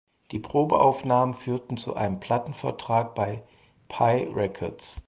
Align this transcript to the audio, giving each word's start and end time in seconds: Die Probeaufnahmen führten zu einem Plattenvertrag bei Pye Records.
Die 0.31 0.39
Probeaufnahmen 0.39 1.35
führten 1.35 1.77
zu 1.77 1.93
einem 1.93 2.19
Plattenvertrag 2.19 3.13
bei 3.13 3.43
Pye 3.87 4.31
Records. 4.35 4.99